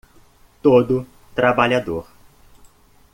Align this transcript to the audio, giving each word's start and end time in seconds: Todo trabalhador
Todo 0.63 1.05
trabalhador 1.35 2.07